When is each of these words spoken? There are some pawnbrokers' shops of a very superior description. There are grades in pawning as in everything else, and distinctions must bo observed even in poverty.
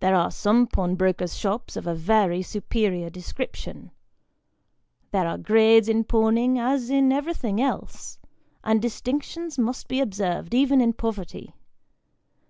There 0.00 0.14
are 0.14 0.30
some 0.30 0.66
pawnbrokers' 0.66 1.38
shops 1.38 1.74
of 1.74 1.86
a 1.86 1.94
very 1.94 2.42
superior 2.42 3.08
description. 3.08 3.90
There 5.10 5.26
are 5.26 5.38
grades 5.38 5.88
in 5.88 6.04
pawning 6.04 6.58
as 6.58 6.90
in 6.90 7.10
everything 7.10 7.58
else, 7.58 8.18
and 8.62 8.82
distinctions 8.82 9.58
must 9.58 9.88
bo 9.88 10.02
observed 10.02 10.52
even 10.52 10.82
in 10.82 10.92
poverty. 10.92 11.54